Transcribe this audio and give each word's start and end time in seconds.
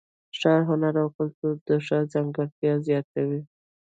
ښاري 0.39 0.63
هنر 0.69 0.93
او 1.03 1.09
کلتور 1.17 1.53
د 1.67 1.69
ښار 1.85 2.03
ځانګړتیا 2.13 2.73
زیاتوي. 2.87 3.41